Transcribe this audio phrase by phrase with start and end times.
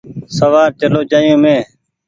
[0.37, 1.65] سوآر چلو جآيو مينٚ